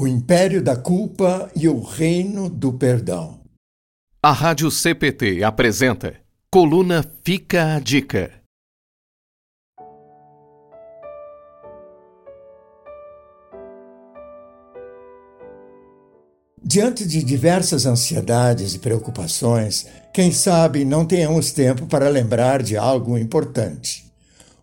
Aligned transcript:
O 0.00 0.06
Império 0.06 0.62
da 0.62 0.76
Culpa 0.76 1.50
e 1.56 1.68
o 1.68 1.82
Reino 1.82 2.48
do 2.48 2.72
Perdão. 2.72 3.40
A 4.22 4.30
Rádio 4.30 4.70
CPT 4.70 5.42
apresenta 5.42 6.14
Coluna 6.52 7.04
Fica 7.24 7.74
a 7.74 7.80
Dica. 7.80 8.30
Diante 16.62 17.04
de 17.04 17.24
diversas 17.24 17.84
ansiedades 17.84 18.74
e 18.74 18.78
preocupações, 18.78 19.88
quem 20.14 20.30
sabe 20.30 20.84
não 20.84 21.04
tenhamos 21.04 21.50
tempo 21.50 21.88
para 21.88 22.08
lembrar 22.08 22.62
de 22.62 22.76
algo 22.76 23.18
importante. 23.18 24.06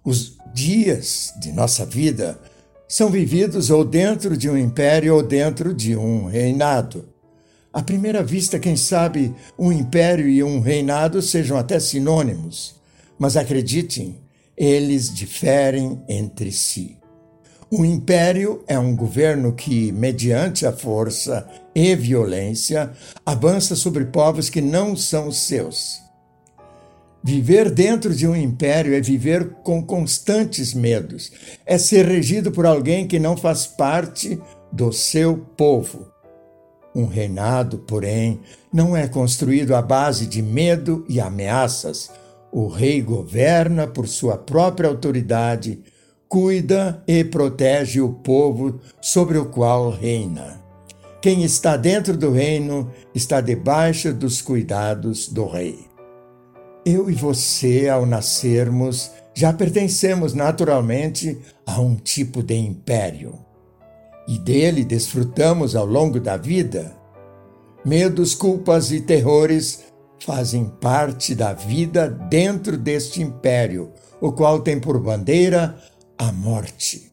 Os 0.01 0.37
dias 0.53 1.33
de 1.41 1.51
nossa 1.51 1.85
vida 1.85 2.39
são 2.87 3.09
vividos 3.09 3.69
ou 3.69 3.83
dentro 3.83 4.37
de 4.37 4.49
um 4.49 4.57
império 4.57 5.15
ou 5.15 5.23
dentro 5.23 5.73
de 5.73 5.95
um 5.95 6.25
reinado. 6.25 7.09
À 7.73 7.81
primeira 7.81 8.23
vista, 8.23 8.59
quem 8.59 8.77
sabe 8.77 9.33
um 9.57 9.71
império 9.71 10.29
e 10.29 10.43
um 10.43 10.59
reinado 10.59 11.21
sejam 11.21 11.57
até 11.57 11.79
sinônimos, 11.79 12.75
mas 13.19 13.35
acreditem, 13.35 14.17
eles 14.55 15.13
diferem 15.13 16.01
entre 16.07 16.51
si. 16.51 16.97
O 17.69 17.83
império 17.83 18.63
é 18.67 18.79
um 18.79 18.95
governo 18.95 19.51
que, 19.51 19.91
mediante 19.91 20.65
a 20.65 20.71
força 20.71 21.45
e 21.73 21.95
violência, 21.95 22.91
avança 23.25 23.75
sobre 23.75 24.05
povos 24.05 24.49
que 24.49 24.61
não 24.61 24.95
são 24.95 25.31
seus. 25.31 26.04
Viver 27.27 27.71
dentro 27.71 28.13
de 28.13 28.27
um 28.27 28.35
império 28.35 28.93
é 28.93 29.01
viver 29.01 29.49
com 29.63 29.83
constantes 29.83 30.75
medos, 30.75 31.31
é 31.65 31.75
ser 31.75 32.05
regido 32.05 32.51
por 32.51 32.67
alguém 32.67 33.07
que 33.07 33.17
não 33.17 33.35
faz 33.35 33.65
parte 33.65 34.39
do 34.71 34.93
seu 34.93 35.35
povo. 35.57 36.05
Um 36.93 37.07
reinado, 37.07 37.79
porém, 37.79 38.41
não 38.71 38.95
é 38.95 39.07
construído 39.07 39.73
à 39.73 39.81
base 39.81 40.27
de 40.27 40.39
medo 40.43 41.03
e 41.09 41.19
ameaças. 41.19 42.11
O 42.51 42.67
rei 42.67 43.01
governa 43.01 43.87
por 43.87 44.07
sua 44.07 44.37
própria 44.37 44.87
autoridade, 44.87 45.81
cuida 46.29 47.03
e 47.07 47.23
protege 47.23 48.01
o 48.01 48.13
povo 48.13 48.79
sobre 49.01 49.39
o 49.39 49.45
qual 49.47 49.89
reina. 49.89 50.61
Quem 51.23 51.43
está 51.43 51.75
dentro 51.75 52.15
do 52.15 52.29
reino 52.29 52.91
está 53.15 53.41
debaixo 53.41 54.13
dos 54.13 54.43
cuidados 54.43 55.27
do 55.27 55.47
rei. 55.47 55.94
Eu 56.85 57.09
e 57.09 57.15
você, 57.15 57.89
ao 57.89 58.05
nascermos, 58.05 59.09
já 59.33 59.51
pertencemos 59.51 60.35
naturalmente 60.35 61.35
a 61.65 61.81
um 61.81 61.95
tipo 61.95 62.43
de 62.43 62.53
império. 62.53 63.39
E 64.27 64.37
dele 64.37 64.85
desfrutamos 64.85 65.75
ao 65.75 65.85
longo 65.85 66.19
da 66.19 66.37
vida. 66.37 66.95
Medos, 67.83 68.35
culpas 68.35 68.91
e 68.91 69.01
terrores 69.01 69.83
fazem 70.19 70.65
parte 70.79 71.33
da 71.33 71.53
vida 71.53 72.07
dentro 72.07 72.77
deste 72.77 73.19
império, 73.19 73.91
o 74.21 74.31
qual 74.31 74.59
tem 74.59 74.79
por 74.79 74.99
bandeira 74.99 75.75
a 76.15 76.31
morte. 76.31 77.11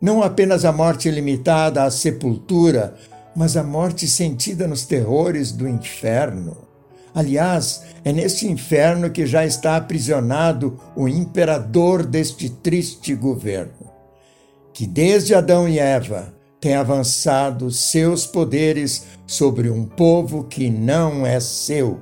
Não 0.00 0.22
apenas 0.22 0.64
a 0.64 0.72
morte 0.72 1.10
limitada 1.10 1.84
à 1.84 1.90
sepultura, 1.90 2.96
mas 3.36 3.54
a 3.54 3.62
morte 3.62 4.08
sentida 4.08 4.66
nos 4.66 4.86
terrores 4.86 5.52
do 5.52 5.68
inferno. 5.68 6.67
Aliás, 7.14 7.82
é 8.04 8.12
neste 8.12 8.46
inferno 8.46 9.10
que 9.10 9.26
já 9.26 9.44
está 9.44 9.76
aprisionado 9.76 10.78
o 10.94 11.08
imperador 11.08 12.04
deste 12.04 12.48
triste 12.48 13.14
governo, 13.14 13.90
que 14.72 14.86
desde 14.86 15.34
Adão 15.34 15.68
e 15.68 15.78
Eva 15.78 16.34
tem 16.60 16.74
avançado 16.74 17.70
seus 17.70 18.26
poderes 18.26 19.04
sobre 19.26 19.70
um 19.70 19.84
povo 19.84 20.44
que 20.44 20.70
não 20.70 21.24
é 21.26 21.40
seu. 21.40 22.00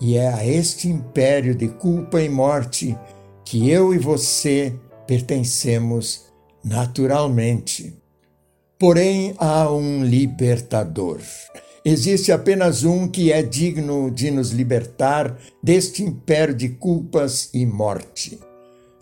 E 0.00 0.16
é 0.16 0.28
a 0.28 0.46
este 0.46 0.88
império 0.88 1.54
de 1.54 1.68
culpa 1.68 2.20
e 2.20 2.28
morte 2.28 2.96
que 3.44 3.70
eu 3.70 3.94
e 3.94 3.98
você 3.98 4.74
pertencemos 5.06 6.26
naturalmente. 6.64 7.94
Porém, 8.78 9.34
há 9.38 9.70
um 9.70 10.04
libertador. 10.04 11.20
Existe 11.84 12.30
apenas 12.30 12.84
um 12.84 13.08
que 13.08 13.32
é 13.32 13.42
digno 13.42 14.10
de 14.10 14.30
nos 14.30 14.50
libertar 14.50 15.38
deste 15.62 16.02
império 16.02 16.54
de 16.54 16.68
culpas 16.68 17.48
e 17.54 17.64
morte. 17.64 18.38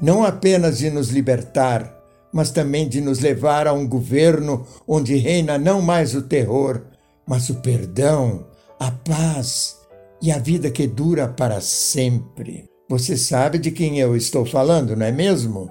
Não 0.00 0.22
apenas 0.22 0.78
de 0.78 0.88
nos 0.88 1.08
libertar, 1.08 1.92
mas 2.32 2.50
também 2.50 2.88
de 2.88 3.00
nos 3.00 3.18
levar 3.18 3.66
a 3.66 3.72
um 3.72 3.86
governo 3.86 4.64
onde 4.86 5.16
reina 5.16 5.58
não 5.58 5.82
mais 5.82 6.14
o 6.14 6.22
terror, 6.22 6.82
mas 7.26 7.50
o 7.50 7.56
perdão, 7.56 8.46
a 8.78 8.90
paz 8.90 9.76
e 10.22 10.30
a 10.30 10.38
vida 10.38 10.70
que 10.70 10.86
dura 10.86 11.26
para 11.26 11.60
sempre. 11.60 12.70
Você 12.88 13.16
sabe 13.16 13.58
de 13.58 13.70
quem 13.70 13.98
eu 13.98 14.16
estou 14.16 14.46
falando, 14.46 14.94
não 14.94 15.04
é 15.04 15.12
mesmo? 15.12 15.70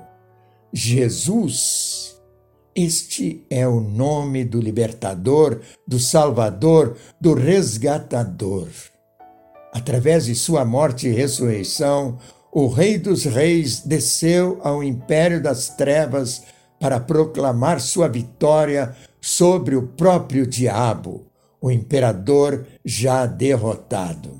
Jesus. 0.74 1.87
Este 2.80 3.44
é 3.50 3.68
o 3.68 3.80
nome 3.82 4.46
do 4.46 4.62
libertador, 4.62 5.62
do 5.88 5.98
salvador, 5.98 6.96
do 7.20 7.34
resgatador. 7.34 8.68
Através 9.74 10.26
de 10.26 10.36
sua 10.36 10.64
morte 10.64 11.08
e 11.08 11.12
ressurreição, 11.12 12.20
o 12.52 12.68
Rei 12.68 13.00
dos 13.00 13.26
Reis 13.26 13.80
desceu 13.80 14.60
ao 14.62 14.84
império 14.84 15.42
das 15.42 15.70
trevas 15.70 16.44
para 16.80 17.00
proclamar 17.00 17.82
sua 17.82 18.08
vitória 18.08 18.96
sobre 19.20 19.76
o 19.76 19.82
próprio 19.82 20.46
diabo, 20.46 21.26
o 21.60 21.72
imperador 21.72 22.64
já 22.86 23.26
derrotado. 23.26 24.40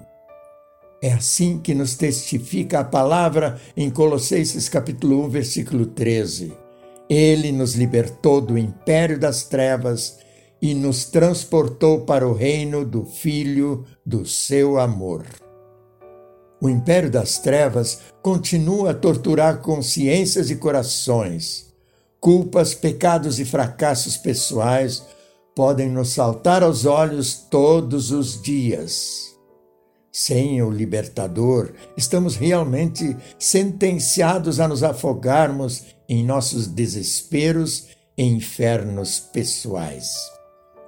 É 1.02 1.12
assim 1.12 1.58
que 1.58 1.74
nos 1.74 1.96
testifica 1.96 2.82
a 2.82 2.84
palavra 2.84 3.60
em 3.76 3.90
Colossenses 3.90 4.70
capítulo 4.70 5.26
1, 5.26 5.30
versículo 5.30 5.88
13. 5.88 6.67
Ele 7.10 7.52
nos 7.52 7.76
libertou 7.76 8.42
do 8.42 8.58
império 8.58 9.20
das 9.20 9.44
trevas 9.44 10.18
e 10.62 10.74
nos 10.74 11.06
transportou 11.06 12.02
para 12.02 12.28
o 12.28 12.34
reino 12.34 12.86
do 12.86 13.06
Filho 13.06 13.86
do 14.06 14.26
seu 14.26 14.80
amor. 14.80 15.26
O 16.60 16.68
império 16.68 17.10
das 17.10 17.38
trevas 17.38 18.00
continua 18.22 18.92
a 18.92 18.94
torturar 18.94 19.62
consciências 19.62 20.50
e 20.50 20.56
corações. 20.56 21.68
Culpas, 22.20 22.74
pecados 22.74 23.40
e 23.40 23.46
fracassos 23.46 24.18
pessoais 24.18 25.04
podem 25.56 25.90
nos 25.90 26.10
saltar 26.10 26.64
aos 26.64 26.86
olhos 26.86 27.34
todos 27.34 28.12
os 28.12 28.42
dias. 28.42 29.27
Sem 30.20 30.64
o 30.64 30.72
libertador, 30.72 31.74
estamos 31.96 32.36
realmente 32.36 33.16
sentenciados 33.38 34.60
a 34.60 34.68
nos 34.68 34.82
afogarmos 34.82 35.84
em 36.10 36.26
nossos 36.26 36.66
desesperos 36.66 37.86
e 38.18 38.24
infernos 38.24 39.20
pessoais. 39.20 40.16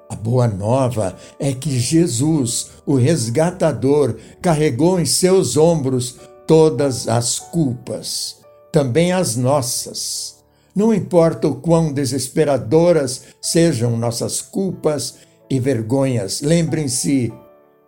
A 0.10 0.16
boa 0.16 0.48
nova 0.48 1.16
é 1.40 1.54
que 1.54 1.80
Jesus, 1.80 2.72
o 2.88 2.96
resgatador, 2.96 4.18
carregou 4.42 5.00
em 5.00 5.06
seus 5.06 5.56
ombros 5.56 6.18
todas 6.48 7.08
as 7.08 7.38
culpas, 7.38 8.38
também 8.72 9.12
as 9.12 9.36
nossas. 9.36 10.38
Não 10.76 10.92
importa 10.92 11.48
o 11.48 11.58
quão 11.58 11.94
desesperadoras 11.94 13.26
sejam 13.40 13.96
nossas 13.96 14.42
culpas 14.42 15.18
e 15.48 15.60
vergonhas, 15.60 16.42
lembrem-se 16.42 17.32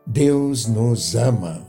Deus 0.06 0.67
nos 0.67 1.16
ama. 1.16 1.66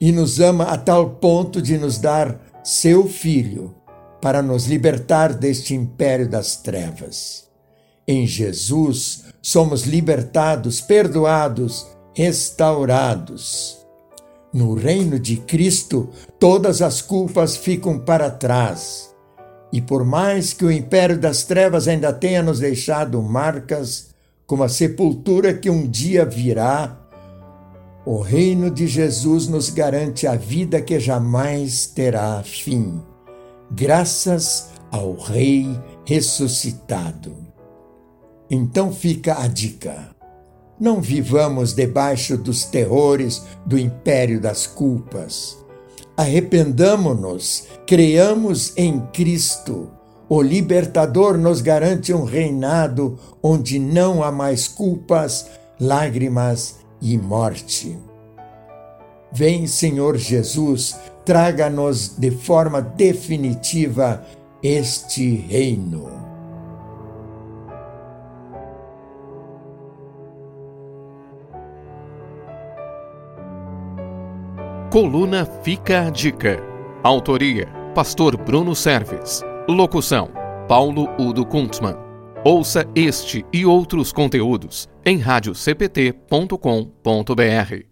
E 0.00 0.12
nos 0.12 0.38
ama 0.40 0.64
a 0.64 0.78
tal 0.78 1.10
ponto 1.16 1.60
de 1.60 1.76
nos 1.76 1.98
dar 1.98 2.40
seu 2.62 3.08
Filho 3.08 3.74
para 4.20 4.42
nos 4.42 4.66
libertar 4.66 5.32
deste 5.32 5.74
império 5.74 6.28
das 6.28 6.56
trevas. 6.56 7.48
Em 8.06 8.26
Jesus 8.26 9.24
somos 9.42 9.82
libertados, 9.82 10.80
perdoados, 10.80 11.86
restaurados. 12.14 13.78
No 14.52 14.74
reino 14.74 15.18
de 15.18 15.36
Cristo, 15.36 16.08
todas 16.38 16.80
as 16.80 17.02
culpas 17.02 17.56
ficam 17.56 17.98
para 17.98 18.30
trás. 18.30 19.14
E 19.72 19.80
por 19.80 20.04
mais 20.04 20.52
que 20.52 20.64
o 20.64 20.72
império 20.72 21.18
das 21.18 21.44
trevas 21.44 21.86
ainda 21.86 22.12
tenha 22.12 22.42
nos 22.42 22.60
deixado 22.60 23.22
marcas, 23.22 24.08
como 24.46 24.62
a 24.62 24.68
sepultura 24.68 25.52
que 25.52 25.68
um 25.68 25.86
dia 25.86 26.24
virá, 26.24 26.97
o 28.10 28.22
reino 28.22 28.70
de 28.70 28.86
Jesus 28.86 29.48
nos 29.48 29.68
garante 29.68 30.26
a 30.26 30.34
vida 30.34 30.80
que 30.80 30.98
jamais 30.98 31.84
terá 31.84 32.42
fim, 32.42 33.02
graças 33.70 34.70
ao 34.90 35.14
Rei 35.14 35.78
ressuscitado. 36.06 37.36
Então 38.50 38.90
fica 38.90 39.42
a 39.42 39.46
dica. 39.46 40.08
Não 40.80 41.02
vivamos 41.02 41.74
debaixo 41.74 42.38
dos 42.38 42.64
terrores 42.64 43.42
do 43.66 43.78
império 43.78 44.40
das 44.40 44.66
culpas. 44.66 45.58
Arrependamo-nos, 46.16 47.64
creamos 47.86 48.72
em 48.74 49.00
Cristo, 49.12 49.90
O 50.30 50.40
libertador 50.40 51.36
nos 51.36 51.60
garante 51.60 52.14
um 52.14 52.24
reinado 52.24 53.18
onde 53.42 53.78
não 53.78 54.22
há 54.22 54.32
mais 54.32 54.66
culpas, 54.66 55.46
lágrimas 55.78 56.77
e 57.00 57.16
morte. 57.16 57.98
Vem, 59.30 59.66
Senhor 59.66 60.16
Jesus, 60.16 60.98
traga-nos 61.24 62.16
de 62.16 62.30
forma 62.30 62.80
definitiva 62.80 64.24
este 64.62 65.36
reino. 65.36 66.18
Coluna 74.90 75.44
Fica 75.62 76.06
a 76.06 76.10
Dica. 76.10 76.62
Autoria: 77.04 77.68
Pastor 77.94 78.38
Bruno 78.38 78.74
Serves. 78.74 79.42
Locução: 79.68 80.30
Paulo 80.66 81.08
Udo 81.18 81.44
Kuntzmann. 81.44 81.96
Ouça 82.42 82.88
este 82.94 83.44
e 83.52 83.66
outros 83.66 84.12
conteúdos 84.12 84.88
em 85.08 85.18
radiocpt.com.br. 85.18 87.87